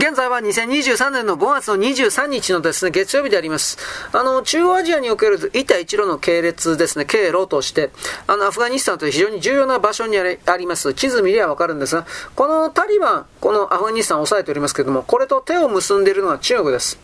[0.00, 3.76] 現在は2023年の5月の23日のですね、月曜日であります。
[4.12, 7.90] あの、中央アジアにおける一帯一路の系列ですね、経路として、
[8.26, 10.94] あの、アフガニスタンという非常に重要な場所にあります。
[10.94, 16.98] 地図見りゃわかるんですが、このタリバン、このアフガニスタンを抑えておりますけれども、これと手を結んでいるのは中国です。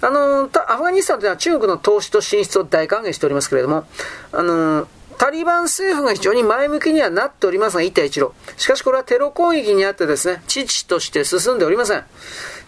[0.00, 3.84] あの、アフガニスタンというのは中国の投資と進出を大歓迎しておりますけれども、
[4.30, 4.86] あの、
[5.18, 8.30] タリバン政府が非常に前向きにはなっておりますが、一帯一路。
[8.56, 12.04] しかしこれはテロ攻撃にあってですね、父として進んでおりません。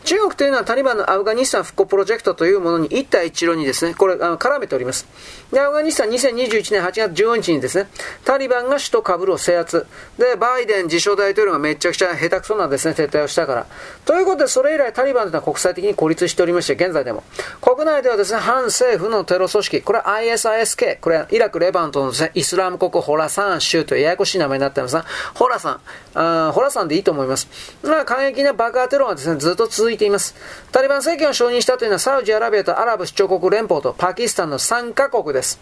[0.04, 5.06] 中国というのはタリバンのアフガニスタン復興プロジェクトというものに一帯一路にですね、これ、あの絡めております。
[5.52, 7.88] で、アフガニスタン2021年8月15日にですね、
[8.24, 9.86] タリバンが首都カブルを制圧。
[10.18, 13.66] で、バイデン自称大統領がめちゃくちゃ下手くそなですね、撤退をしたから。
[14.04, 17.22] ということで、それ以来タリバンというのは国際的に孤立しておりまして、現在でも。
[17.60, 25.04] 国内ではですね、反政府のテロ組織、これは ISISK、これはイラク、レバントのですね、イスラム国ホラサン州というややこしい名前になってますが、
[25.34, 25.80] ホラサ
[26.14, 27.48] ン、ホラサンでいいと思います。
[27.82, 30.34] まあ、過激な爆破テロがですね、ずっと続いいています。
[30.72, 35.60] タリバン政権を承認したというのはサウジアラビアとアラブ首長国連邦とパキスタンの3カ国です。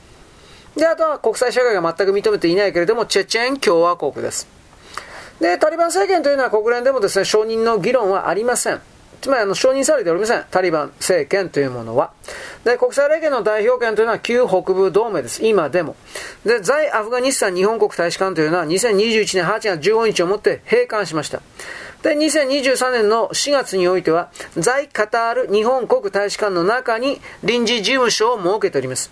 [0.77, 4.47] で、あとは国際社会が全く認めていないけれども、チェチェン共和国です。
[5.41, 8.81] で、タリバン政権というのは国連でもですね、承認の議論はありません。
[9.21, 10.45] つまりあの承認されておりません。
[10.51, 12.13] タリバン政権というものは。
[12.65, 15.45] で、国際連携の代表権というのは旧北部同盟です。
[15.45, 15.97] 今でも。
[16.45, 21.43] で、在アフガニスタン日本国大使館というのは2021年8月15日をもって閉館しました。
[22.03, 29.11] で、2023年の4月においては、在カタール日本国大使館の中に臨時事務所を設けております。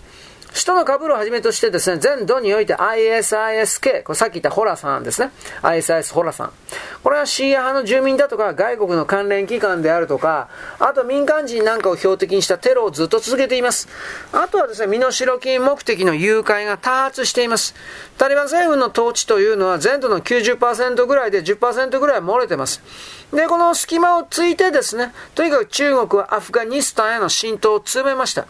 [0.56, 5.30] 首都のカブールをはじめとしてですね、全土において ISISK、これさっき言ったホラさんですね。
[5.60, 6.52] ISIS ホラさん。
[7.02, 13.86] これはシーア派の住民だとか、外国の関連機関であるとか、あと民間人なんかを標的にしたテロをずっと続けています。
[14.32, 17.74] あとはですね、身代金目的の誘拐が多発しています。
[18.16, 22.80] タリバン政府の統治というのは全土の90%ぐらいで10%ぐらい漏れてます。
[23.30, 28.46] で、この隙間をついてですね、とにかく中国はアフガニスタンへの浸透を強めました。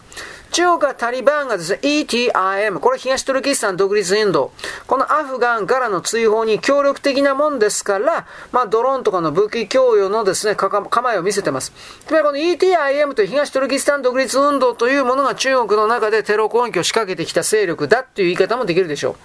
[0.51, 4.51] 中国はタリバンがですね、ETIM、これ東トルキスタン独立運動、
[4.87, 11.73] このアフガンからの追放に協力的なもんですから、まあドローンとかの武器供与のですね、構えを見せてます。
[12.05, 19.15] つまりこの ETIM という東トルキスタン独立運動というものが中国の中でテロ攻撃を仕掛けてきた勢力だという言い方もできるでしょ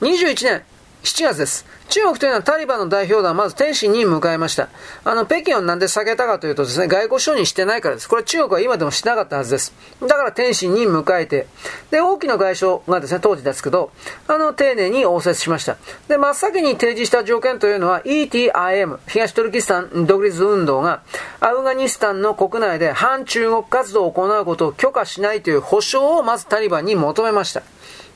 [0.00, 0.04] う。
[0.06, 0.62] 21年
[1.02, 1.64] 7月です。
[1.88, 4.68] 中国というのはタリバンの代表団はまず天津に向かいました。
[5.02, 8.08] あの、北京をなんで避けたかというとですね、外交承認してないからです。
[8.08, 9.72] これ中国は今でもしてなかったはずです。
[10.02, 11.46] だから天津に迎えて、
[11.90, 13.90] で、大きな外相がですね、当時ですけど、
[14.28, 15.78] あの、丁寧に応接しました。
[16.06, 21.00] で、真っ先に提示した条件というのは ETIM、東トルキスタン独立運動が、
[21.40, 27.62] アフガニスタンの国内で反中国活動を行うことを許可しないという保証をまずタリバンに求めました。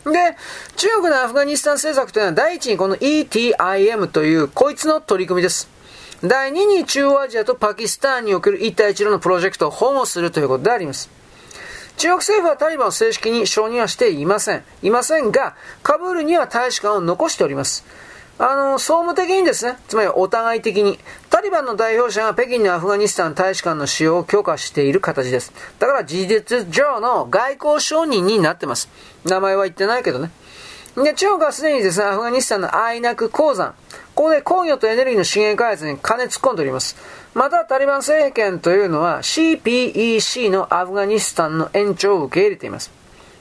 [0.04, 0.36] で、
[0.76, 5.68] 中国のアフガニスタン政策というのは第一にこの ETIM というこいつの取り組みです。
[6.22, 11.10] 第二に中央アジアとパキスタンにおける一帯一路のプロジェクトを保護するということであります。
[11.96, 14.64] 中国政府はタリバンを正式に承認はしていません。
[14.82, 17.84] いませんが、カブールには大使館を残しております。
[18.38, 20.98] あの、総務的にですね、つまりお互い的に、
[21.30, 25.52] タリバンの代表者が北京のアフガニスタン大使館の使用を許可している形です。
[25.78, 28.88] だから事実上の外交承認になってます。
[29.24, 30.30] 名前は言ってないけどね。
[30.96, 33.74] で、中国はすでにですね、アフガニスタンのアイナク鉱山、
[34.16, 36.96] ここで工業とエネルギーの資源開発に金突っ込んでおります。
[37.34, 42.90] また、タリバン政権というのは CPEC のアフガニスタンの延長を受け入れています。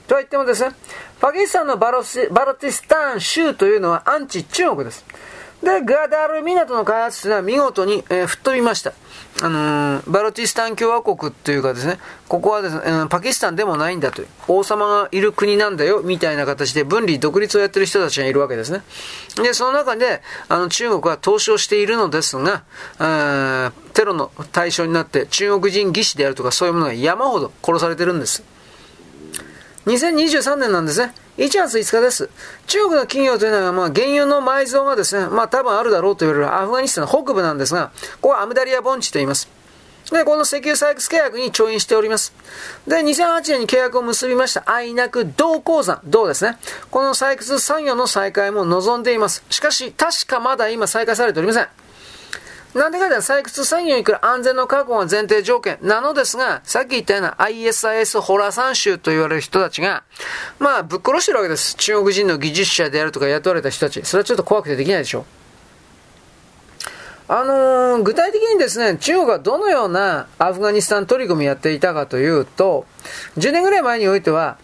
[0.08, 0.76] とは言ってもですね、
[1.24, 5.06] パキスタンのバロバロティスタン州というのはアンチ中国です。
[5.64, 8.92] で、ガダール港の開発というのは見事に、えー、吹っ飛びました。
[9.42, 11.98] あのー、バロティスタン共和国というかですね、
[12.28, 18.82] ここはですね、えー、パキスタンでもないんだという、王様がいる国なんだよ、みたいな形で分離独立をやってる人たちがいるわけですね。
[19.38, 22.64] で、その中で、あの、中国は投資をしているのですが、
[23.94, 28.44] テロの対象になって中国人義士であるとかそういうものが山ほど殺されてるんです。
[29.86, 31.14] 2023年なんですね。
[31.38, 32.30] 1月5日です。
[32.68, 37.92] 中国の企業というのは、まあ、原油の埋蔵がですね、まあ、多分あるだろうと言われるアフガニスタンの北部なんですが、
[38.22, 39.50] ここはアムダリア盆地と言います。
[40.12, 42.34] で、この石油採掘契約に調印しております。
[42.88, 46.58] で、2008年に契約を結びました、アイナク銅鉱山、銅ですね。
[46.92, 49.44] この採掘産業の再開も望んでいます。
[49.50, 51.68] しかし、確かまだ今再開されておりません。
[52.74, 60.04] なんでかというと採掘作業に来る安全の確保が前提条件なのですが、さっき言ったような ISIS ホラー三州と言われる人たちが、
[60.58, 61.76] まあ、ぶっ殺してるわけです。
[61.76, 64.04] 中国人の技術者であるとか雇われた人たち。
[64.04, 65.26] それはちょっと怖くてできないでしょ。
[67.28, 72.86] あのー、具体的にですね、中国はどのようなアフガニスタン取り組みをやっていたかというと、
[73.38, 74.58] 10年ぐらい前においては、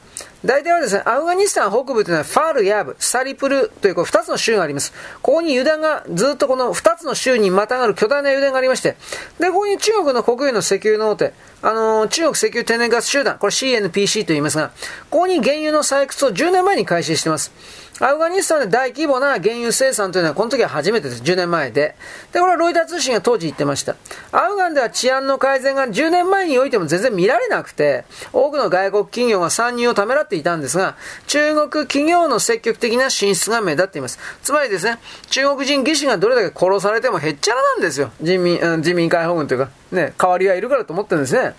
[0.46, 4.94] 大体はですね、アフガニスタン北部というのはファール、ヤーブ、サリプルというこう2つの州があります。
[5.22, 8.96] ここに油断がずっとこの2つの州にまたがる巨大な油田がありまして、
[9.38, 14.72] で、ここに中国の国有の石油の大手、あのー、中国石油天然ガス集団、これ CNPC と言いますが、
[15.10, 17.52] ここに原油の採掘を10年前に開始しています。
[18.02, 21.24] アフガニスタンで大規模な原油生産というのはこの時は初めてです。
[21.24, 21.96] 10年前で。
[22.32, 23.96] で、これはロイター通信が当時言ってました。
[24.32, 30.96] アフガンでは治安の改善が10年前においても全然見られなくて、多くの外国企業が参入をためらっていたんですが、
[31.28, 34.18] 中国企業の積極的な進出が目立っています。
[34.44, 35.00] つまりですね、
[35.30, 38.12] 中国人技師がどれだけ殺されてもへっちゃらなんですよ。
[38.22, 41.54] 人民、人民解放軍というか、ね、代わりはいるからと思ってるんですね。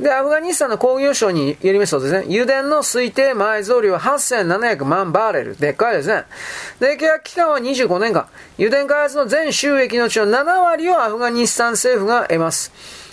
[0.00, 5.56] で、アフガニスタンの工業省によりますとですね、油田の推定埋蔵量は8700万バーレル。
[5.56, 6.24] でっかいですね。
[6.78, 8.28] で、契約期間は25年間。
[8.58, 12.72] 油田開発の全収益のうちの7割をアフガニスタン政府が得ます。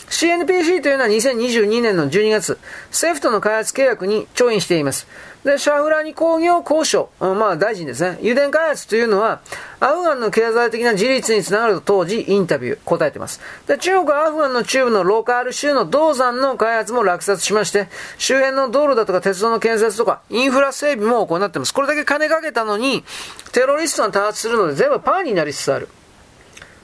[0.09, 2.59] CNPC というのは2022年の12月、
[2.89, 5.07] 政府との開発契約に調印しています。
[5.45, 8.17] で、シャフラニ工業交渉、まあ大臣ですね。
[8.19, 9.41] 油田開発というのは、
[9.79, 13.39] アフガンの経済的な自立につながると当時インタビュー答えています。
[13.67, 21.75] で、中国はアフガンの中部のローカル州の銅山の開発も落札しまして、周辺の道路だとか鉄道の建設とか、インフラ整備も行っています。
[21.75, 23.03] これだけ金かけたのに、
[23.51, 25.89] テロリストが多発するので全部パーになりつつある。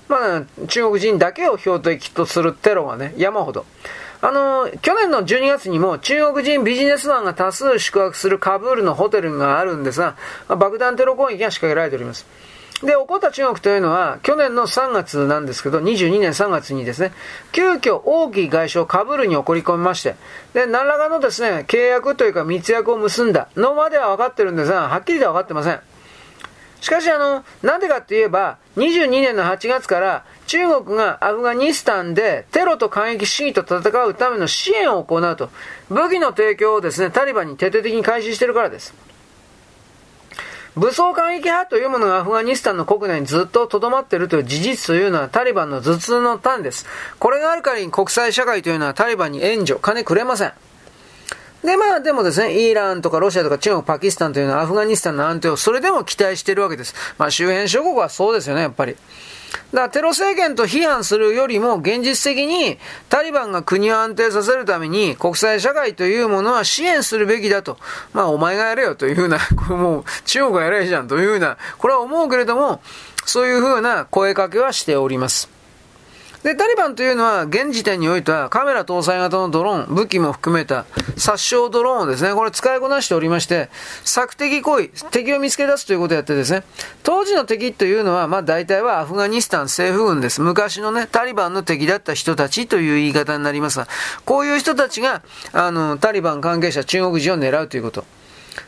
[0.07, 3.65] まあ、中国人だけを標的とするテロがね、山ほど。
[4.21, 10.15] あの、去年の12月にも中国人ビジネスマンが多数宿泊するカブールのホテルがあるんですが、
[10.47, 12.27] 爆弾テロ攻撃が仕掛けられております。
[12.83, 17.13] で、起こった中国というのは、去年の3月なんですけど、22年3月にですね、
[17.51, 20.15] 急遽王毅外相カブールに送り込みまして、
[20.53, 25.79] で、何らかのですね、契約というか密約を結んだのまでは分かってるんですが、はっきりとは分かってません。
[26.81, 35.49] しかし、あの、なんでかって言えば、22年の8月から中国がアフガニスタンでテロと過激主義と戦うための支援を行うと、
[35.87, 38.93] 武器の提供をですね、タリバンに徹底的に開始しているからです。
[40.75, 46.85] 武装過激派というものがアフガニスタンの国内にずっと留まっているという事実というのはタリバンの頭痛の端です。
[47.17, 50.51] これがあるからに国際社会というのはタリバンに援助、金くれません。
[51.63, 56.93] で、まあ、でもですね、イランとかロシアとか中国、パキスタンというのはアフガニスタンの安定をそれでも期待しているわけです。
[57.17, 58.97] まあ、周辺諸国はそうですよね、やっぱり。
[59.51, 62.77] だからテロ政権と批判するよりも現実的に
[63.09, 67.77] タリバンが国を安定させるために国際社会というものは支援するべきだと。
[68.13, 69.39] まあお前がやれよというふうな、
[69.69, 72.81] もう中国がやれじゃんというふうな、これは思うけれども、
[73.25, 75.60] そういうふうな声かけはしております。
[76.43, 80.85] で、タリバンというのは、現時点においては、カメラ搭載型のドローン、武器も含めた
[81.15, 83.69] 殺傷ドローンをですね、これ使いこなしておりまして、
[84.03, 86.63] 索敵行為、敵を見つけ出すということをやってですね、
[87.03, 90.41] 当時の敵というのは、まあ大体はアフガニスタン政府軍です。
[90.41, 93.87] 昔のね、タリバンの敵だった人たちという言い方になりますが、
[94.25, 95.21] こういう人たちが、
[95.53, 98.03] あの、タリバン関係者、中国人を狙うということ。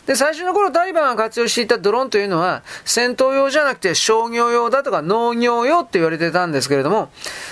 [0.06, 7.09] で、最初の頃タリバンが活用していたドローンというのは、戦闘用じゃなくて商業用だとか農業用って言われてたんですけれども、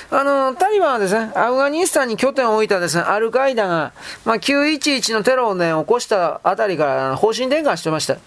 [0.09, 3.93] あの、タリバンはですね、アフガニスタンに拠点を置いたですね、アルカイダが、
[4.25, 8.17] まあ、911のテロをね、起こしたあたりから方針転換してました。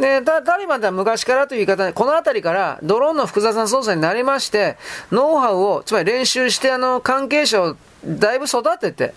[0.00, 4.78] で、タリバンでは昔からという言い方で、この辺りからドローンの複雑な操作になりまして、
[5.12, 9.12] ノウハウを、つまり練習して、あの、関係者をだいぶ育てて、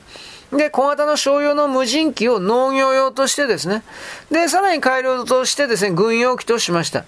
[0.51, 3.81] で、小型の商用の無人機を農業用としてですね、
[4.29, 7.05] で、さらに改良としてですね、軍用機としました。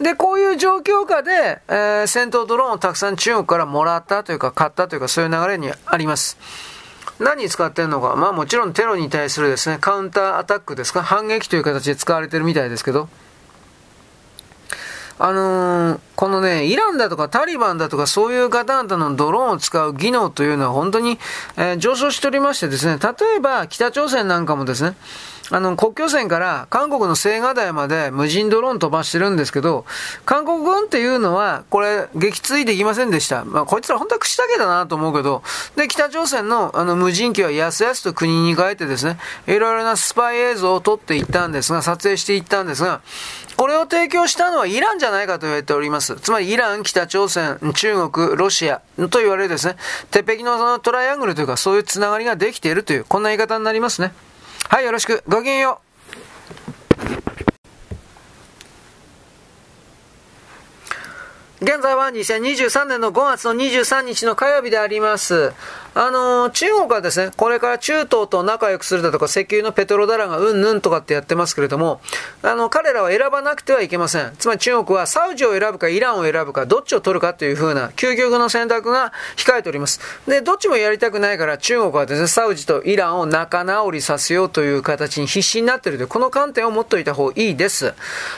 [0.00, 6.38] で、こういう状況下で、えー、戦闘ドローンをたくさん中国からもらったというか、買ったというか、そういう流れにあります。
[7.18, 13.08] 何に使ってるのか、まあもちろんテロに対するですね、カウンターアタックですか、反撃という形で使われてるみたいですけど、
[15.18, 21.18] あのー、このね、イランだとかタリバンだとかそういう方々のドローンを使う技能というのは本当に、
[21.56, 24.96] えー、上昇しておりましてですね、例えば北朝鮮なんかもですね、
[25.52, 29.84] あの、国境線から韓国の青瓦台まで無人ドローン飛ばしてるんですけど、
[30.24, 33.44] 韓国軍っていうのは、これ、撃墜できませんでした。
[33.44, 35.42] まあ、こいつら本当は口だけだなと思うけど、
[35.76, 43.02] で、北朝鮮のあの無人機はやすやすと国に帰ってですね、いろいろなスパイ映像を撮っていったんですが、撮影していったんですが、
[43.56, 46.16] これを提供したのはイランじゃないかと言われております。
[46.16, 48.80] つまりイラン、北朝鮮、中国、ロシア
[49.10, 49.76] と言われるですね、
[50.10, 54.14] 鉄壁のそのトライアングルというかそういうつながりができているという、こんな言い方になりますね。
[54.68, 55.22] はい、よろしく。
[55.28, 55.92] ごきげんよう。
[61.64, 65.52] 現在は2023年の5月の23日の火曜日であります。
[65.94, 72.00] あのー、中国はですね、これから中東と仲良くするだとか、石油のペトロダラがうんぬんとかってやってますけれども、
[72.42, 74.32] あの、彼らは選ばなくてはいけません。
[74.38, 80.00] つまり中国はサウジを選ぶか、イランを選ぶか、どっちを取るかというふうな、究極の選択が控えております。
[80.26, 87.92] で、どっちもやりたくないから、中国はですね、サウジとイランを仲直りさせようという形に必死になっているという、この観点を持っておいた方がいいです。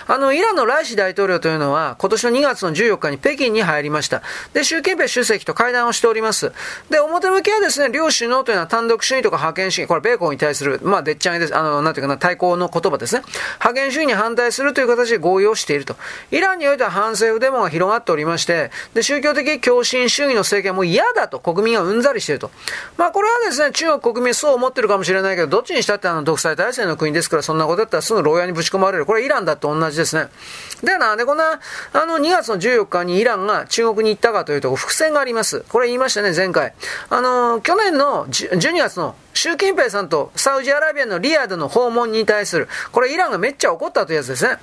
[0.09, 4.23] あの、イランのライシ大統領というのは、今年の2月の14日に北京に入りました。
[4.53, 6.53] で、習近平主席と会談をしております。
[6.91, 13.23] で、表向きはですね、両首脳というのは単独主義とか覇権主義、これ米国に対する、まあ、でっちゃんです、あの、なんていうかな、対抗の言葉ですね。
[13.59, 15.97] 覇権主義に反対するという形で合意をしていると。
[16.31, 22.51] イランにおいては反政府デモが広がっておりまして、で、宗教的共振主義の政権も嫌だと国民がうんざりしていると。
[22.97, 29.07] まあ、これはですね、中国国民そう思ってるかもしれないけど、どっちにしたってあの、独裁体制の国ですから、そんなことやったらすぐ牢屋にぶち込まれる。
[29.07, 30.29] これイランだと同じですね。
[30.83, 31.61] で、なんでこんな、
[31.93, 35.65] あの、2月の14日にイランが中国に行ったかというと、伏線があります。
[35.69, 36.75] これ言いましたね、前回。
[37.11, 44.59] あの、去年の12月の習近平さんとサウジアラビアのリヤドの訪問に対する、これイランがめっちゃ怒ったというやつですね。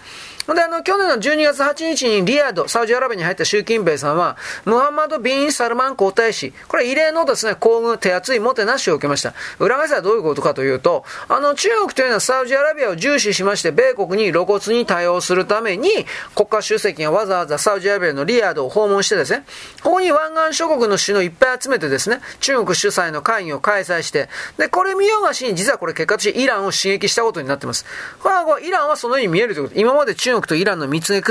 [0.51, 9.33] ほんで、あの、去年の12月8日にリヤド、サウジアラビアに入った習近平さんは、ムハンマド・ビン・サルマン皇太子、これ異例のですね、皇宮手厚いもてなしを受けました。
[9.59, 15.89] 裏返しはどういうことかというと、あの、中国というのはサウジアラビアを重視しまして、米国に露骨に対応するために、
[16.35, 19.45] 国家主席がわざわざサウジアラビアのリヤドを訪問してですね、
[19.81, 24.27] ここに湾岸諸国の首脳いっぱい集めてですね、中国主催の会議を開催して、
[24.57, 27.85] で、これ見よがしに実はこれ結果としてイランを刺激したことになってます。
[28.19, 29.79] これはイランはそのように見えるということ。
[29.79, 31.21] 今まで中国とイランの蜜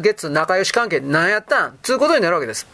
[0.00, 1.78] 月仲良し関係何やったん？
[1.82, 2.66] つうことになるわけです。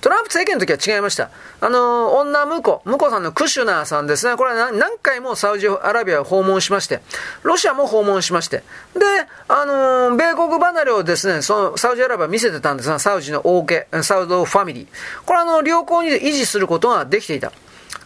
[0.00, 1.30] トランプ政権の時は違いました。
[1.60, 4.36] あの、女婿、婿さんのクシュナーさんですね。
[4.36, 7.02] これは何回もサウジアラビアを訪問しまして、
[7.44, 8.64] ロシアも訪問しまして、
[8.94, 9.04] で、
[9.46, 14.86] あの、米国離れをですね、そのサウジアラビア見せてたんですが、サウジの王家、サウドファミリー。
[15.24, 17.52] これはあの、良好に維持することができていた。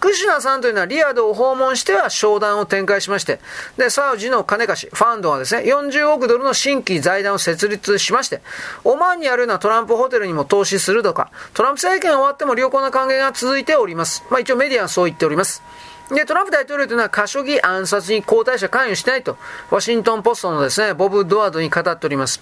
[0.00, 3.41] クシナさんというのはリアドを訪問しては商談を展開しまして、
[3.76, 8.41] で、サウジの金貸し、ファンドはですね、40億ドルの新規財団を設立しまして、
[8.85, 14.25] オマーンにあるようなトランプホテルにも投資するとか、トランプ政権終わっても良好な関係が続いております。
[14.31, 15.62] まあ一応メディアはそう言っております。
[16.11, 19.37] で、トランプ大統領というのは、カショギ暗殺に皇太子は関与しないと、
[19.71, 22.41] ワシントンポストのですね、ボブ・ドワードに語っております。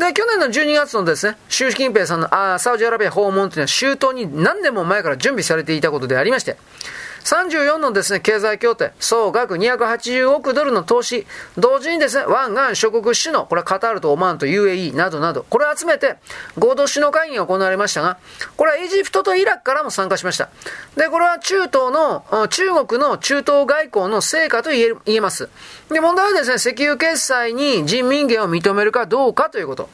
[0.00, 6.56] で、去年の12月のですね、習近平さんのあサウジアラビア訪問というのは周到に何年も前から準備されていたことでありまして、
[7.24, 16.16] 34のですね、経済協定、総額280億ドルの投資、同時にですね、湾岸諸国首脳、これはカタールとオマーンと UAE などなど、これを集めて
[16.58, 18.18] 合同首脳会議が行われましたが、
[18.56, 20.48] これはエジプトとイラクからも参加しました。
[20.96, 25.48] で、これは中東の、中国の中東外交の成果と言え言えます。
[25.90, 29.88] で、問題はですね、石油決済に人民元を認めるかどうかということ。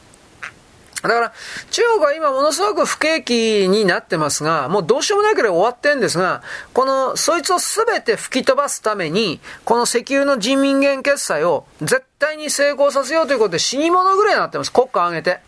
[1.01, 1.33] だから、
[1.69, 6.41] 中国は今ものすごく不景気になってますが、もうどうしようもないくらい終わってんですが、
[6.73, 14.71] この、そいつをすべて吹き飛ばすために、この石油の人民元決済を絶対に成功させようということで死に物ぐらいになってます。
[14.71, 15.39] 国家挙げて。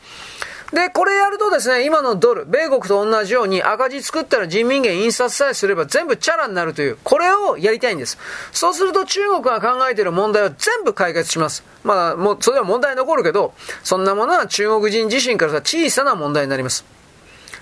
[0.73, 8.17] で、これやるとですね、今のドル、米国と同じように赤字作ったら人民元印刷さえすれば全部チャラになるという、これをやりたいんです。
[8.51, 11.63] そうすると中国が考えている問題は全部解決します。
[11.83, 16.99] まあ、もう、それは問題残るけど、そんなものは中国人自身からさ小さな問題になります。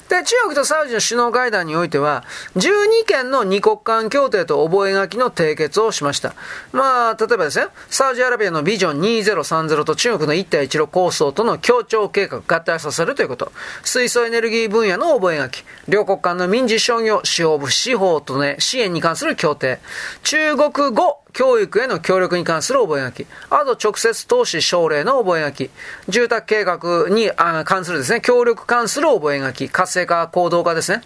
[0.09, 2.23] で、中国とサウジの首脳会談においては、
[2.55, 6.33] 12件の二国間協定と覚書の締結をしました。
[6.71, 13.51] まあ、例えばですね、サウジアラビアのビジョン2030と中国の一帯一路構想との協調計画合体させるということ。
[13.83, 15.63] 水素エネルギー分野の覚書。
[15.87, 19.79] 両国間の民事商業、司法部、司法とね、支援に関する協定。
[20.23, 23.55] 中国語、教育への協力に関する覚書。
[23.55, 25.69] あと直接投資奨励の覚書。
[26.09, 27.29] 住宅計画に
[27.63, 29.69] 関するですね、協力関する覚書。
[29.71, 31.03] 活性化、行動化ですね。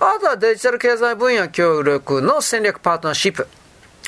[0.00, 3.46] あとはデジタル経済分野協力の戦略パートナーシップ。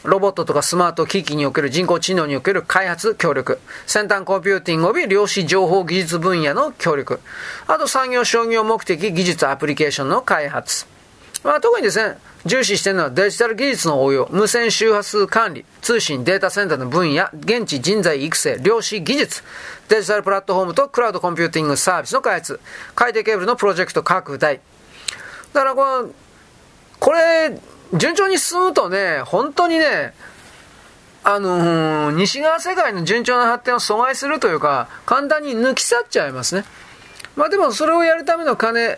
[0.04, 7.20] ロボットとかスマート機器における人工知能における開発協力、先端コンピューティング及び量子情報技術分野の協力、
[7.66, 10.86] あと産業商業目的技術アプリケーションの開発。
[11.44, 12.16] まあ、特にですね、
[12.48, 19.42] 重視しているのはデジタル技術の応用、無線周波数管理、通信、データセンターの分野、現地人材育成、量子技術、
[19.88, 22.60] デジタルプラットフォームとクラウドコンピューティングサービスの開発、
[22.94, 24.60] 海底ケーブルのプロジェクト拡大。
[25.52, 26.10] だからこの、
[26.98, 27.60] これ、
[27.94, 30.14] 順調に進むとね、本当にね、
[31.24, 36.64] あのー、西側世界の順調な発展を阻害するというか、簡単に抜き去っちゃいますね。
[37.38, 38.96] まあでもそれをやるための金、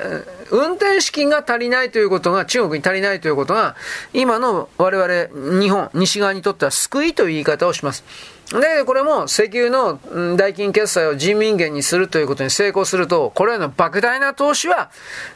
[0.50, 3.76] 運転資金が足りないということが、中国に足りないということが、
[4.14, 8.02] 今の我々、日本、西側にとっては救いという言い方をします。
[8.50, 10.00] で、これも石油の
[10.38, 14.90] 代金決済を人民元にするということに成功すると、これらの莫大な投資は、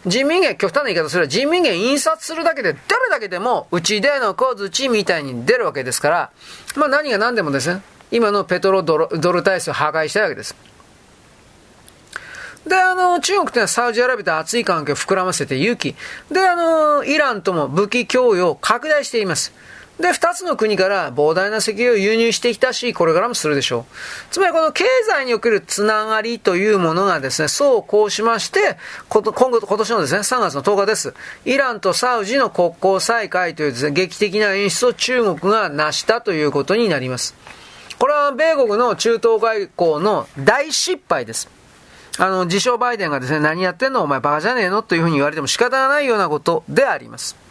[0.07, 6.31] 人民元、極端な言い方すれば人民元印刷するだけで、どれだけでも、うちでの小槌みたいに出るわけですから、
[6.75, 10.74] まあ何が何でもですね、今のペトロドルドル体制を破壊したいわけです。
[12.67, 15.95] で、あの、中国というのはサウジアラビアと熱い関係を膨らませて勇気。
[16.31, 19.53] で、あの、イランとも武器供与を拡大しています。
[20.01, 23.95] で、二つの国から膨大な石油を輸入してきたし、これからもするでしょう。
[24.33, 28.77] つまりこの経済におけるつながりというものがですね、そうこうしまして、
[29.09, 31.15] 今後、今年のですね、3月の10日です。
[31.45, 37.37] イランとサウジの国交再開というですね、劇的な演出を中国が成したということになります。
[37.99, 41.49] これは米国の中東外交の大失敗です。
[42.19, 47.44] あの、自称バイデンがですね、何やってんのお前バカじゃねえのというふうに言われても仕方がないようなことであります。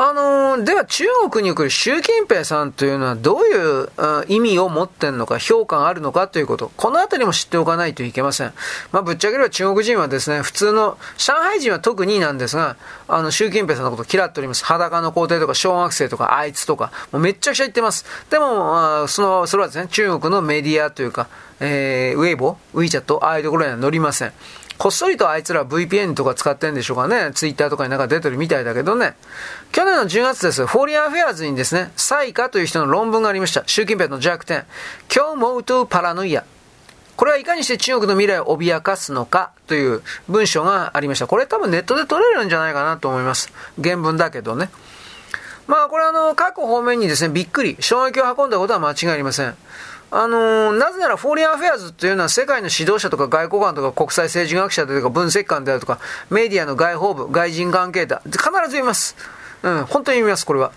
[0.00, 3.88] あのー、では中国に来る習近平さんというのはどういう、
[4.28, 8.52] 意味を持ってんのか、評価があるのかということ、このあたりも知っておかないといけません。
[8.92, 12.76] まあ、ぶっちゃければ中国人はですね、普通の、上海人は特になんですが、
[13.08, 14.64] あの、習近平さんのこと嫌っております。
[14.64, 18.04] 裸の皇帝とか小学生とかあいつとか、もうめっちゃくちゃ言ってます。
[18.30, 21.26] でも、あその、それはですね、中国のメディアというか、
[21.58, 24.32] えー、ウェイボー、ウィーチャット、ああいうところには載りません。
[24.78, 27.32] こっそりとあいつら VPN とか使ってんでしょうかね。
[27.34, 29.16] ツイッターとかになんか出てるみたいだけどね。
[29.72, 30.66] 去年の10月です。
[30.66, 33.64] フォーリンアフェアーズにですね、サイカという人の論文がありました。
[33.66, 34.64] 習近平の弱点。
[35.14, 36.44] 今日もうとパラノイア。
[37.16, 41.26] これはいかにして中国の未来を脅かすのかという文章がありました。
[41.26, 43.52] これ多分ネットで取れるんじゃないかなと思います。
[43.82, 44.70] 原文だけどね。
[45.66, 49.56] まあこれあの、各方面にですね、びっくり、衝撃を運んだことは間違いありません。
[50.10, 55.98] あの、なぜなら、フォーリンアフェアーズっていうのは世界の指導者とか外交官とか国際政治学者とか分析官であるとか、
[56.30, 58.22] メディアの外報部、外人関係だ。
[58.24, 59.16] 必ず読みます。
[59.62, 60.72] うん、本当に読みます、これは。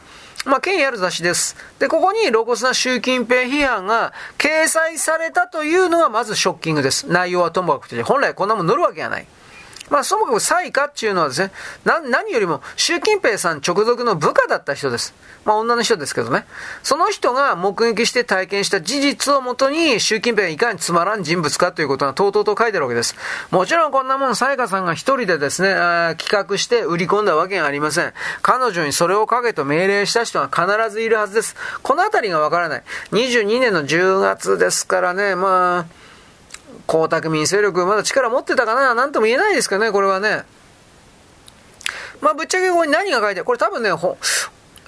[0.45, 1.55] まあ、権威ある雑誌です。
[1.79, 7.07] で、ここに露骨な習近平批判が掲載されたというのがまずショッキングです。
[7.07, 9.27] 内容はともかくて、本来こんなもん載るわけがない。
[9.91, 11.51] まあ、そもそも蔡家っていうのはですね、
[11.83, 15.13] 何よりも習近平さん直属の部下だった人です。
[15.43, 16.45] まあ、女の人ですけどね。
[16.81, 23.15] その人が目撃して体験した事実をもとに、習近平がいかにつまらん人物かということがとうとうと書いてるわけです。
[23.49, 25.73] もちろんこんなもん、蔡家さんが一人でですね、
[26.17, 28.13] 企画して売り込んだわけがありません。
[28.41, 31.57] 彼女にそれを書けと命令した人が必ずいるはずです。
[31.83, 32.83] このあたりがわからない。
[33.11, 35.85] 22年の10月ですからね、まあ、
[36.91, 38.93] 江沢民勢力、まだ力持ってたかな？
[38.93, 40.43] なんとも言えないですけどね、これはね。
[42.19, 43.45] まあ、ぶっちゃけここに何が書いてある？
[43.45, 43.89] これ多分ね、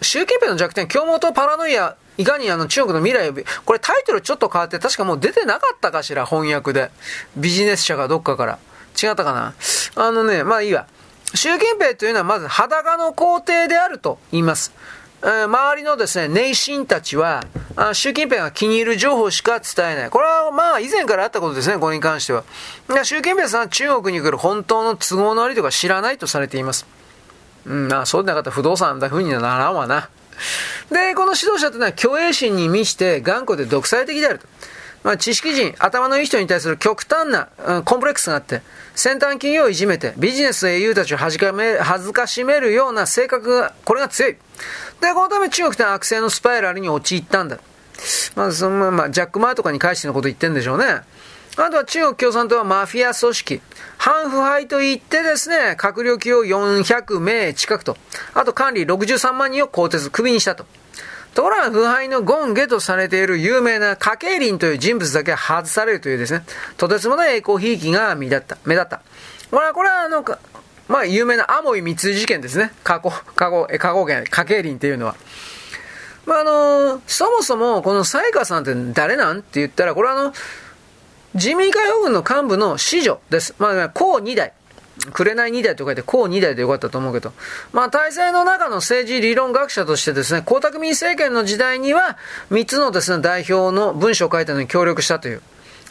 [0.01, 6.91] 習近平の弱点、京本パラノイア、いかにあの中国の未来を、これタイトルちょっと変わって、確かもう出てなかったかしら、翻訳で。
[7.37, 8.59] ビジネス社がどっかから。
[9.01, 9.53] 違ったかな？
[9.95, 10.87] あのね、まあいいわ。
[11.33, 14.73] 習近平というのはまず裸の皇帝であると言います。
[15.23, 17.45] 周りのですね、内心たちは、
[17.93, 20.09] 習近平が気に入る情報しか伝えない。
[20.09, 22.43] これはまあ以前からあったことですね、これに関しては。
[23.03, 26.85] 習近平さんは中国に来る本当の都合の悪いとか知らないとされています。
[27.65, 30.09] うん、まあそうでなかったら不動産だふうにはならんわな。
[30.91, 34.47] で、この指導者というのは虚栄心に満ちて頑固で独裁的であると。
[35.03, 38.61] まあ、知識人、頭のいい人に対する極端な、うん、コンプレックスがあって、
[38.95, 44.37] 先端企業をいじめて、ビジネスの英雄たちを恥かめ恥ずかしめるような性格が、これが強い。
[45.03, 47.59] で、このため中国って悪性のスパイラルに陥ったんだ。
[48.35, 51.01] まず、そのまあ、ジャック・マーとかに返してのこと言ってんでしょうね。
[51.55, 53.61] あとは中国共産党はマフィア組織、
[53.97, 57.97] 反腐敗といってですね、閣僚級を400名近くと、
[58.33, 60.65] あと管理63万人を更迭、クビにしたと。
[61.35, 66.43] ところが腐敗のゴンゲとされている有名な家計林という人物だけ外されるというですね、
[66.77, 68.57] とてつもない栄光ひいきが目立った。
[68.65, 69.01] 目立った。
[69.51, 70.23] これは、これはあの、
[70.87, 72.71] まあ、有名なアモイ密輸事件ですね。
[72.83, 75.15] 過去、過去、過去件、家計林っていうのは。
[76.25, 80.33] まあ、あのそもそも、このサイカさんって誰なんって言ったら、これはあの、
[81.35, 83.55] 人民解放軍の幹部の子女です。
[83.59, 84.53] まあ、高2代。
[85.11, 87.33] 紅2代と書いて、高2代でよかったと思うけど、
[87.71, 92.17] まあ、体制の中の政治理論学者としてですね、江沢民政権の時代には、
[92.51, 95.41] 3つのですね、代表の文書を書いたのに協力したという。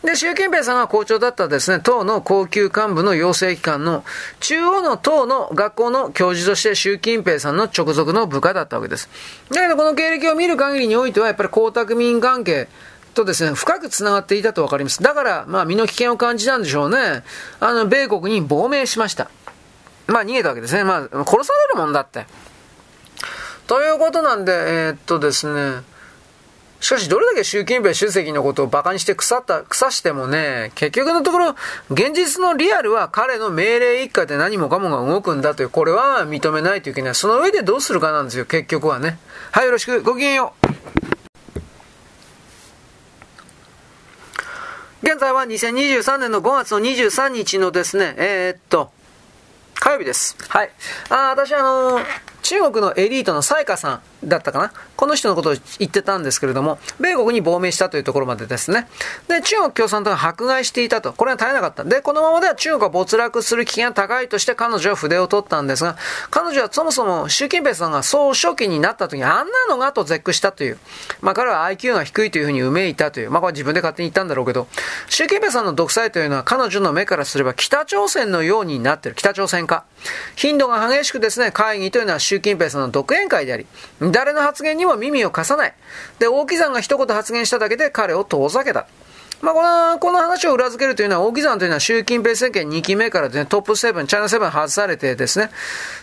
[0.03, 4.05] で、習近平さんが校長だったですね、党の高級幹部の養成機関の
[4.41, 9.09] 中央の党の学校の教授として習近平さんの直属の部下だったわけです。
[9.51, 12.69] だけどこの経歴を見る限りにおいては、やっぱり江沢民関係、
[13.15, 15.03] とですね、深く繋がっていたと分かります。
[15.03, 17.23] だから、まあ、身の危険を感じたんでしょうね。
[17.61, 19.31] あの、米国に亡命しました。
[20.07, 20.85] まあ、逃げたわけですね。
[20.85, 22.27] まあ、殺されるもんだって。
[23.67, 25.83] ということなんで、えー、っとですね、
[26.83, 31.55] しかし、どれだけ習近平主席のことを馬鹿にして腐った、腐してもね、結局のところ、
[31.90, 37.14] 現実のリアルは彼の命令一家で何もかもが動くんだという、これは認めないといけない。
[37.14, 39.16] その上でどうするかなんですよ、結局はね。
[39.53, 40.03] はい、よろしく。
[40.03, 40.73] ごきげんよう。
[45.05, 48.90] 現在は2023年の5月の23日のですね、えー、っと、
[49.77, 50.37] 火曜日です。
[50.49, 50.71] はい。
[51.11, 52.05] あ私、あのー、
[52.42, 54.72] 中国のエリートのサイカさん、だったかな？
[54.94, 58.87] この人のことを言ってたんですけれども、米国に亡命したというところまでですね。
[59.26, 61.12] で、中国共産党が迫害していたと。
[61.12, 61.83] これは絶えなかった。
[61.83, 65.96] で、このままでは中国が没落する危険が高いとして彼女は筆を取ったんですが、
[66.31, 70.78] 彼女はそもそも習近平さんが総書記になった時にあんなのがと絶句したという。
[71.20, 73.31] まあ彼は IQ が低いというふうにうめいたという。
[73.33, 74.68] まあこれ自分で勝手に言ったんだろうけど、
[75.09, 79.16] 習近平さんの独裁というのは彼女の目からすれば北朝鮮のようになってる。
[79.16, 79.85] 北朝鮮化。
[80.37, 83.66] 頻度が激しくですね、会議というのは習近平さんの独演会であり、
[84.01, 85.75] 誰の発言にも耳を貸さない。
[86.18, 88.87] で、大木さんが一言発言しただけで彼を遠ざけた。
[89.42, 95.50] まあ、この、この話を裏付けるというのは、大木山というのは習近平政権2期目からですね、トップ7、チャイナ7外されてですね、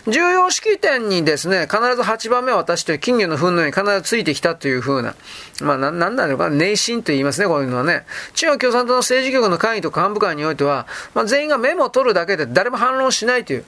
[0.06, 5.14] 重要式典にですね、必ず8番目は私という金魚の糞のように必ずついてきたというふうな、
[5.62, 8.04] まあ、な、なんなのか、内心と言いますね、こういうのはね。
[8.34, 13.64] 中国共産党の政治局の会議と幹部会においては、まあ、全員がメモを取るだけで誰も反論しないという、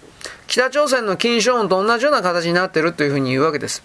[0.48, 3.82] 北朝鮮の金正恩と同じような形になっているというふうに言うわけです。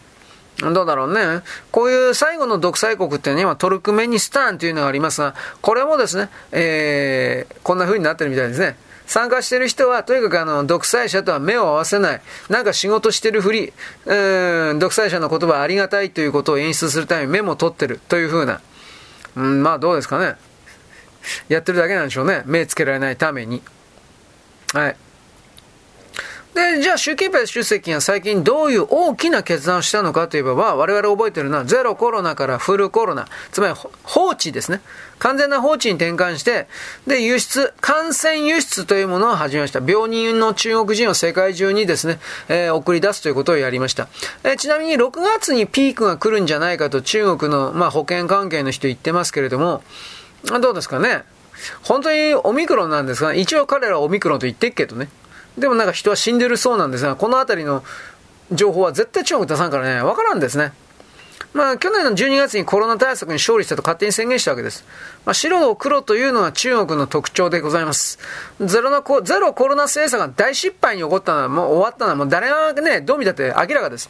[0.59, 1.41] どうだろうね。
[1.71, 8.75] こういう最後の独裁国ってね、今トルクメニスタンというのがありますが、これもですね、えー、こんな風になってるみたいですね。
[9.05, 12.21] 参加してる人は、とにかくあの、独裁者とは目を合わせない。
[12.49, 13.71] なんか仕事してるふり、
[14.05, 18.59] うん、独裁者の言葉ありがたいということを演出するためにメモを取ってるという風な。
[19.37, 20.35] うん、まあどうですかね。
[21.47, 22.43] やってるだけなんでしょうね。
[22.45, 23.61] 目つけられないために。
[24.73, 24.97] はい。
[26.57, 34.81] で、じゃあ習近平主席が最近どういう大きな決断をしたのかといえば、我々覚えてるのはゼロコロナからフルコロナ、つまり放置ですね。
[35.19, 36.67] 完全な放置に転換して、
[37.05, 39.81] で、輸出、感染輸出というものを始めました。
[39.85, 44.07] 病人の中国人を世界中にですね、えー、送り出すということをやりました。
[44.43, 49.83] えー、ちなみに6月にピークが来るんじゃないかと中国の、まあ、保険関係の人言ってますけれども、
[50.59, 51.23] どうですかね。
[51.83, 55.09] 本当にオミクロンなんですが、一応彼らはオミクロンと言ってるけどね。
[55.57, 57.83] でもなんか人は死んでるそうなんですが、この辺りの
[58.51, 60.71] 情報は絶対中国出さんからね、わからんですね。
[61.53, 64.85] まあ、去年の12月にコロナ対策に勝利したと勝手に宣言したわけです。
[65.25, 68.19] まあ、白と黒というのは中国の特徴でございます。
[68.61, 74.09] ゼロのコゼロコロナ政策が大失敗に起こったのは、もう終わったのは、もう誰がね、どう見たって明らかです。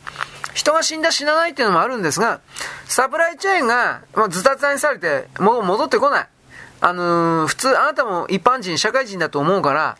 [0.53, 2.41] 人が死んだ死なないっていうのもあるんですが、
[2.85, 6.27] サプライチェーンが、まあ、ズタズタにされて、もう戻ってこない。
[6.81, 9.97] あのー、普通、あなたも一般人、社会人だと思うから、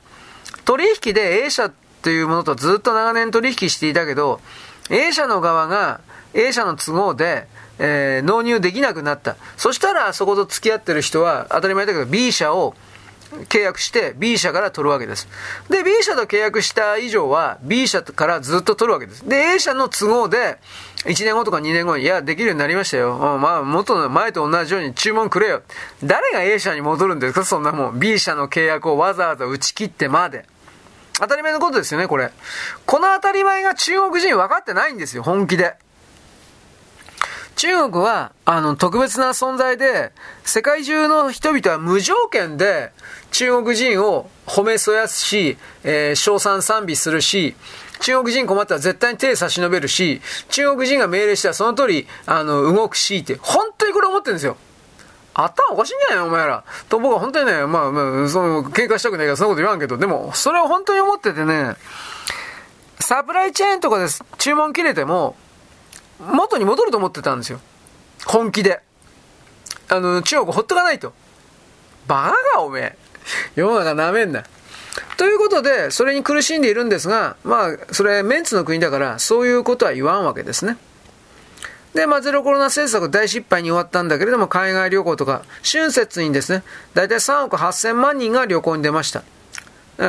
[0.67, 4.41] 取引で A 社というものとずっと長年取引していたけど、
[4.89, 6.01] A 社の側が
[6.33, 7.47] A 社の都合で、
[7.79, 9.37] えー、納入できなくなった。
[9.55, 12.75] そしたらそこと付き合ってる人は当たり前だけど B 社を
[13.49, 15.27] 契約して B 社から取るわけです。
[15.69, 19.27] で、B 社と契約した以上は B 社からずっと取るわけです。
[19.27, 20.57] で、A 社の都合で
[21.05, 23.17] 1年後とか2年後に、いや、できるようになりましたよ。
[23.17, 25.61] まあ、元の前と同じように注文くれよ。
[26.03, 27.43] 誰が A 社に戻るんですか？
[27.43, 27.99] そんなもん。
[27.99, 30.45] B 社の契約をわざわざ打ち切ってまで。
[31.19, 32.31] 当たり前のことですよね、これ。
[32.85, 35.75] この当たり前が中国人分かってないんですよ、本気で。
[37.55, 40.11] 中国は、あの、特別な存在で、
[40.45, 42.91] 世界中の人々は無条件で
[43.31, 47.55] 中国人を褒めそやすし、えー、称賛賛美するし、
[47.99, 54.55] 中国人困ったら絶対に手差し伸べるし、中国人が命令したらその通り、あの、動くしって、本当にこれ思ってるんですよ。
[55.39, 56.25] 頭おかしいんじゃないの？
[56.25, 56.63] お前ら。
[56.89, 61.75] と僕は本当にね、まあ、まあ、その、喧嘩したくないからそんなこと言わんけど、でも、それを本当に思っててね、
[62.99, 64.07] サプライチェーンとかで
[64.39, 65.35] 注文切れても、
[66.19, 67.59] 元に戻ると思ってたんですよ。
[68.25, 68.81] 本気で。
[69.89, 71.13] あの、中国ほっとかないと。
[72.07, 72.97] バカがおめえ。
[73.55, 74.43] 世の中舐めんな。
[75.17, 80.77] ということで、それに苦しんでいるんですが、まあ、それ、メンツの国だから、そういうことは言わんわけですね。
[81.93, 89.23] で、まあ、ゼロコロナ政策大失敗に終わったんだけれども、海外旅行とか、春節にですね、大体3億8000万人が旅行に出ました。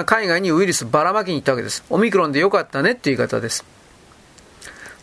[0.05, 1.83] 海外にウイルスばらまきに行ったわけです。
[1.88, 3.64] オミクロンでよかったねっていう言い方です。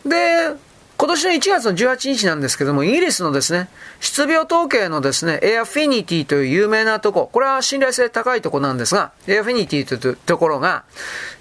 [0.04, 0.54] で、
[0.98, 3.68] 今年の1月の18日なんですけども、イギリスのですね、
[4.00, 10.84] 失病統計のですね、エアフィニティという有名なとこ、これは信頼性高いとこなんですが、エアフィニティというところが、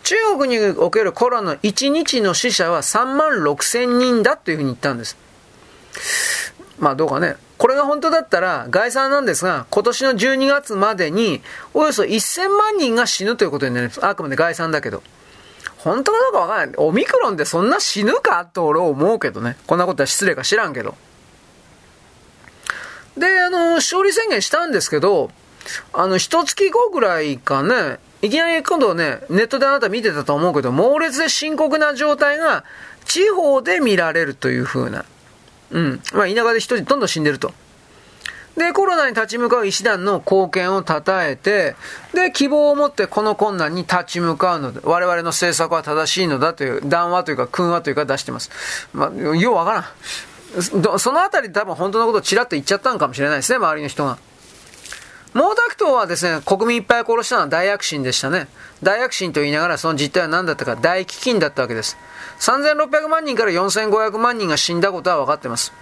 [0.04, 5.16] 中国におけるコロナの1日の死者は3万6千人だというふうに言ったんです。
[6.80, 7.36] まあどうかね。
[7.58, 11.42] これが本当だったら概算なんですが、今年の12月までに
[11.74, 14.06] およそ1000万人が死ぬということになります。
[14.06, 15.02] あくまで概算だけど。
[15.78, 16.76] 本当かどうかわからない。
[16.78, 19.56] オミクロンでそんな死ぬかと俺は思うけどね。
[19.68, 20.96] こんなことは失礼か知らんけど。
[23.18, 25.30] で、あの、勝利宣言したんですけど、
[25.94, 32.64] あの、一月後ぐらいかね、いきなり今度ね、ネットであなた見てたと思うけど、猛烈で深刻な状態が
[33.06, 35.06] 地方で見られるという風な。
[35.72, 36.02] うん。
[36.14, 37.54] まあ、田舎で人どんどん死んでると。
[38.58, 41.76] で、コロナに立ち向かう医師団の貢献を称えて、
[42.14, 48.50] で、希望を持ってこの困難に立ち向かうので、我々の政策は正しいのだという談話というか、訓話というか出してます。
[48.94, 51.00] まあ、ようわからん。
[51.00, 54.18] そのあたりで多分本当のことをちらっと言っちゃったのかもしれないですね、周りの人が。
[55.36, 58.48] 毛沢東はですね、国民いっぱい殺したのは大躍進でしたね。
[58.82, 61.98] 大躍進と言いながらその実態は何だったか大飢饉だったわけです。
[62.40, 65.74] 3600万人から4500万人が死んだことは分かってます。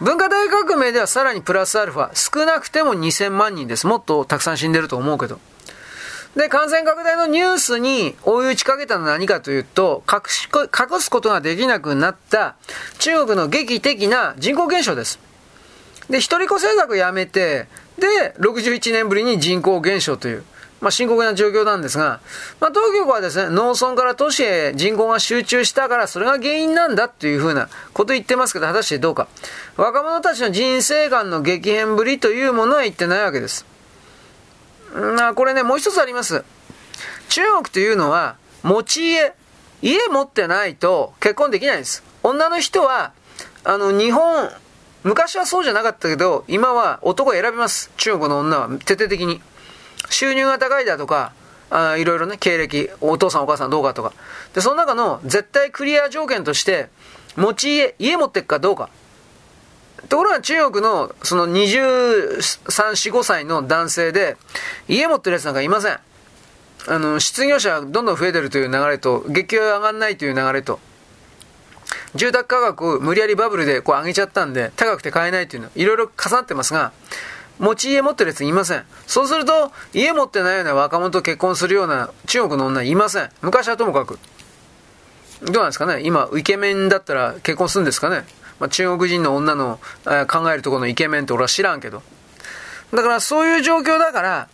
[0.00, 3.86] 文化大革命ではさらにプラスアルファ、少なくても2000万人です。
[3.86, 5.38] もっとたくさん死んでると思うけど。
[6.34, 12.56] で、感染拡大のニュースに追い打ちかけたのは何かというと、隠し、隠すことができなくなった
[12.98, 15.20] 中国の劇的な人口減少です。
[16.08, 17.68] で、一人子政策やめて、
[18.00, 20.44] で、61年ぶりに人口減少という、
[20.80, 22.20] まあ、深刻な状況なんですが、
[22.58, 29.28] まあ、当局はですね、農村から都市へ人口が集中したから、それが原因なんだっていうふうなこと言ってますけど、果たしてどうか。
[29.76, 33.66] 若者たちの人生観の激変ぶりというものは言ってないわけです。
[34.94, 36.42] まあ、これね、もう一つあります。
[37.28, 39.34] 中国というのは、持ち家、
[39.82, 42.02] 家持ってないと結婚できないんです。
[42.22, 43.12] 女の人は、
[43.64, 44.50] あの、日本、
[45.02, 47.90] 昔はそうじゃなかったけど、今は男選びます。
[47.96, 49.40] 中国の女は徹底的に。
[50.10, 51.32] 収入が高いだとか、
[51.70, 54.12] あいろいろね、経歴、お父さんお母さんどうかとか。
[54.54, 56.88] で、その中の絶対クリア条件として、
[57.36, 58.90] 持ち家、家持ってっかどうか。
[60.08, 64.36] ところが中国のその23、4、5歳の男性で、
[64.88, 65.98] 家持ってるやつなんかいません。
[66.88, 70.80] あの、失業者どんどん増えてるという流れと、月給上がんないという流れと、
[72.14, 76.92] 住宅価格無理やりバブルでこう上げちゃったんで、高くて買えないっていうの、いろいろ重なってますが、
[77.58, 78.84] 持ち家持ってるやついません。
[79.06, 83.30] そうすると、家持ってないような若者と結婚するような中国の女いません。
[83.42, 84.18] 昔はともかく。
[85.42, 88.24] どうなんですかね今、イケメンだったら結婚するんですかね
[88.58, 92.02] まあ、中国人の女の、え、考えるところのイケメンって俺は知らんけど。
[92.92, 94.48] だからそういう状況だから、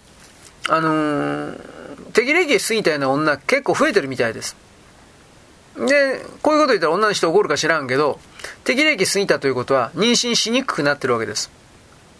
[0.69, 1.61] あのー、
[2.13, 4.57] 適齢期過ぎたような女結構増えてるみたいです。
[5.79, 8.19] で、こういうこと言ったら女の人怒るか知らんけど、
[8.65, 11.51] 適齢期過ぎたということは妊娠しにくくなってるわけです。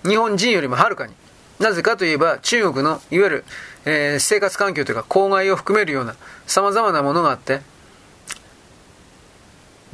[0.05, 1.15] 日本人よりもはるかに。
[1.59, 3.45] なぜかといえば中国のいわゆる、
[3.87, 6.15] えー、生活環境というか公害を含めるような
[6.47, 7.63] 様々なものがあって、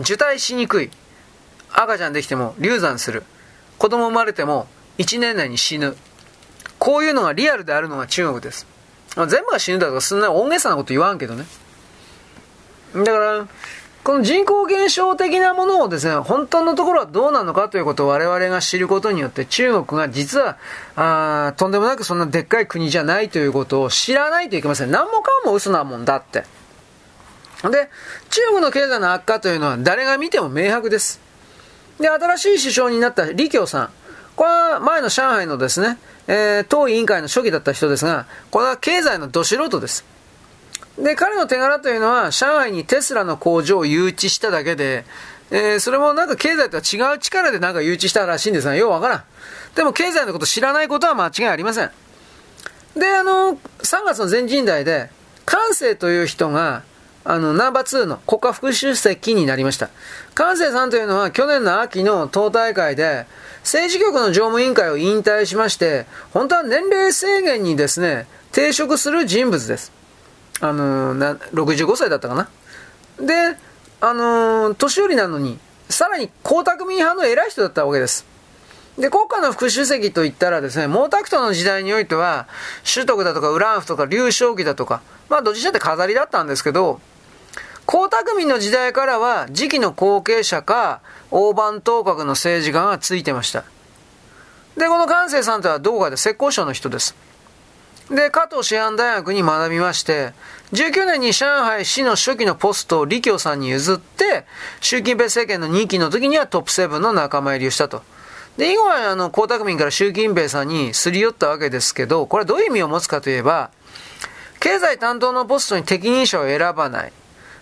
[0.01, 0.91] 受胎しにくい。
[1.75, 3.23] 赤ちゃんできても流産する。
[3.79, 4.67] 子供生まれても
[4.99, 5.97] 1年内に死ぬ。
[6.79, 8.67] こういうのがリアルであるのが中国です。
[9.17, 11.45] ま、全部が死ぬだとかそんな大げさなこと言わんけどね。
[12.95, 13.47] だから、
[14.05, 20.59] この人口減少的なものをですね、本当のところはどうなのかということを我々が知ることによって、中国が実は、
[20.97, 24.91] あとんでもなくそんなでっかい国じゃないということを知らないといけません。
[24.91, 26.45] 何もかも嘘なもんだって。
[27.63, 27.91] で、
[28.31, 31.21] 中国の経済の悪化というのは誰が見ても明白です。
[32.01, 33.91] で、新しい首相になった李強さん。
[34.35, 40.12] これは前の上海のですね、えー、党委員会の書記だった人ですが、これは経済のど素人です。
[41.03, 45.05] で、彼の手柄というのは、上海にテスラの工場を誘致しただけで、
[45.51, 49.25] えー、それもなんか経済とは違う力でなんか誘致したらしいんですが、ようわからん。
[49.75, 51.91] でも経済のこと知らないことは間違いありません。
[52.97, 55.11] で、あの、3月の全人代で、
[55.45, 56.85] 関西という人が、
[57.25, 59.91] あの、ナンバー2の国家副主席になりました。
[60.35, 63.27] 関西さんというのは去年の秋の党大会で、
[63.63, 70.02] 政治局の常務委員会を引退しまして、本当は年齢制限にですね、抵触する人物です。
[70.61, 72.49] あのー、な65歳だったかな。
[73.19, 73.57] で、
[74.01, 78.27] あのー、年寄りなのに、さらに江沢民派の偉い人だったわけです。
[78.99, 82.47] で、国家の副主席といったらですね、毛沢東の時代においては、
[82.85, 87.01] 首徳だとかウランフとか劉少奇だとか、まあどっちだって飾りだったんですけど、
[87.87, 93.65] 江沢民の時代からは次期の後継者か大番頭角の政治家がついてました。
[94.77, 97.15] で、この関西さんとは道外で浙江省の人です。
[98.11, 100.33] で、加藤師範大学に学びまして、
[100.73, 104.45] 19年に上海市の初期のポストを李強さんに譲って、
[104.81, 108.03] 習近平政権の2期の時にはトップ7の仲間入りをしたと。
[108.57, 113.71] で、以後はあの、江沢民から習近平さんにすり寄ったわけですけど、これはどういう意味を持つかといえば、
[114.61, 117.13] 経済担当のポストに適任者を選ばない。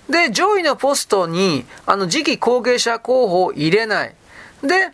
[0.08, 4.14] で、上位のポストに、あの、次期後継者候補を入れない。
[4.62, 4.92] で、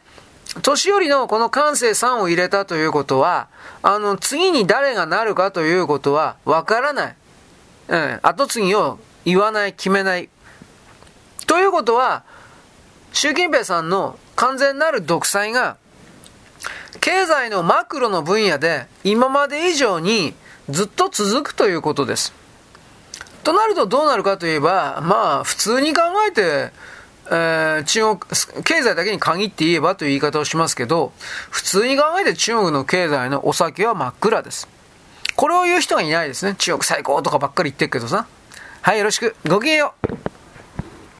[0.62, 3.48] 年寄りのこの感性3を入れたということは、
[3.82, 7.16] あの、次に誰がなるかということはわからない。
[7.88, 10.28] うん、後継ぎを言わない、決めない。
[11.46, 12.24] ということは、
[13.12, 15.76] 習近平さんの完全なる独裁が、
[17.00, 20.34] 経済のマクロの分野で今まで以上に
[20.68, 22.32] ずっと続くということです。
[23.44, 26.72] となるとどうなるかといえば、まあ普通に考えて、
[27.30, 28.18] え、中国、
[28.64, 31.12] 経済だけに限って言えばという言い方をしますけど、
[31.50, 34.68] 普通に考えて中国の経済のお酒は真っ暗です。
[35.34, 36.54] これを言う人がいないですね。
[36.56, 38.26] 中国最高とかばっかり言ってるけどさ。
[38.82, 39.34] はい、よろしく。
[39.46, 40.35] ごきげんよう。